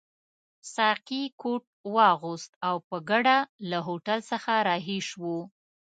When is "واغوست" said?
1.95-2.51